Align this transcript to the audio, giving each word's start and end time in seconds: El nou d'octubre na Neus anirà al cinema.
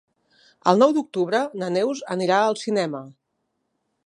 El 0.71 0.81
nou 0.83 0.95
d'octubre 0.95 1.43
na 1.65 1.69
Neus 1.77 2.03
anirà 2.17 2.43
al 2.47 2.61
cinema. 2.67 3.07